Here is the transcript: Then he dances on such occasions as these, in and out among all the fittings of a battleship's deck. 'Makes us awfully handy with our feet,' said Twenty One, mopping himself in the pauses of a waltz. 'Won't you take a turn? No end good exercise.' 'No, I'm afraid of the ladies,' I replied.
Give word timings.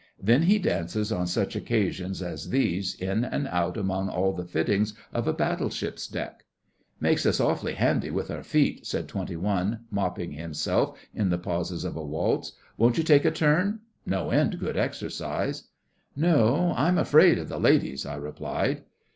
Then 0.19 0.41
he 0.41 0.57
dances 0.57 1.11
on 1.11 1.27
such 1.27 1.55
occasions 1.55 2.23
as 2.23 2.49
these, 2.49 2.95
in 2.95 3.23
and 3.23 3.47
out 3.47 3.77
among 3.77 4.09
all 4.09 4.33
the 4.33 4.47
fittings 4.47 4.95
of 5.13 5.27
a 5.27 5.31
battleship's 5.31 6.07
deck. 6.07 6.45
'Makes 6.99 7.27
us 7.27 7.39
awfully 7.39 7.75
handy 7.75 8.09
with 8.09 8.31
our 8.31 8.41
feet,' 8.41 8.87
said 8.87 9.07
Twenty 9.07 9.35
One, 9.35 9.81
mopping 9.91 10.31
himself 10.31 10.99
in 11.13 11.29
the 11.29 11.37
pauses 11.37 11.83
of 11.83 11.95
a 11.95 12.03
waltz. 12.03 12.53
'Won't 12.79 12.97
you 12.97 13.03
take 13.03 13.25
a 13.25 13.31
turn? 13.31 13.81
No 14.03 14.31
end 14.31 14.59
good 14.59 14.75
exercise.' 14.75 15.65
'No, 16.15 16.73
I'm 16.75 16.97
afraid 16.97 17.37
of 17.37 17.47
the 17.47 17.59
ladies,' 17.59 18.03
I 18.07 18.15
replied. 18.15 18.81